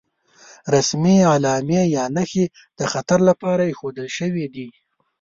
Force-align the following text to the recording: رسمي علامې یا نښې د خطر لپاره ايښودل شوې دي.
رسمي 0.73 1.15
علامې 1.33 1.81
یا 1.95 2.03
نښې 2.15 2.45
د 2.79 2.81
خطر 2.91 3.19
لپاره 3.29 3.61
ايښودل 3.65 4.07
شوې 4.17 4.45
دي. 4.55 4.67